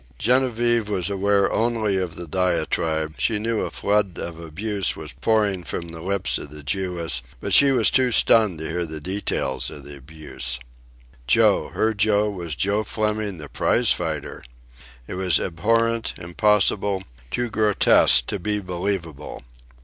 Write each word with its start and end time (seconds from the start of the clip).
Genevieve 0.17 0.89
was 0.89 1.11
aware 1.11 1.51
only 1.51 1.95
of 1.97 2.15
the 2.15 2.25
diatribe; 2.25 3.13
she 3.19 3.37
knew 3.37 3.59
a 3.61 3.69
flood 3.69 4.17
of 4.17 4.39
abuse 4.39 4.95
was 4.95 5.13
pouring 5.13 5.63
from 5.63 5.87
the 5.89 6.01
lips 6.01 6.39
of 6.39 6.49
the 6.49 6.63
Jewess, 6.63 7.21
but 7.39 7.53
she 7.53 7.71
was 7.71 7.91
too 7.91 8.09
stunned 8.09 8.57
to 8.57 8.67
hear 8.67 8.87
the 8.87 8.99
details 8.99 9.69
of 9.69 9.83
the 9.83 9.95
abuse. 9.95 10.57
Joe, 11.27 11.67
her 11.75 11.93
Joe, 11.93 12.31
was 12.31 12.55
Joe 12.55 12.83
Fleming 12.83 13.37
the 13.37 13.47
prize 13.47 13.91
fighter. 13.91 14.43
It 15.07 15.13
was 15.13 15.39
abhorrent, 15.39 16.15
impossible, 16.17 17.03
too 17.29 17.51
grotesque 17.51 18.25
to 18.25 18.39
be 18.39 18.57
believable. 18.59 19.43